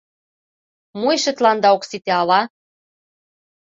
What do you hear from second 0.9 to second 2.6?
Мо эше тыланда ок сите ала?